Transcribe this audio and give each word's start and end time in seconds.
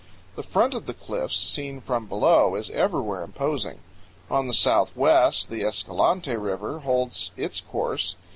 The 0.35 0.41
front 0.41 0.73
of 0.73 0.87
the 0.87 0.95
cliffs, 0.95 1.37
seen 1.37 1.79
from 1.79 2.07
below, 2.07 2.55
is 2.55 2.71
everywhere 2.71 3.21
imposing. 3.21 3.81
On 4.31 4.47
the 4.47 4.53
southwest 4.55 5.47
the 5.51 5.63
Escalante 5.63 6.35
River 6.37 6.79
holds 6.79 7.31
its 7.37 7.61
course. 7.61 8.15